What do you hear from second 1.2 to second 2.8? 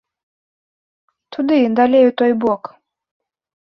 Туды, далей у той бок.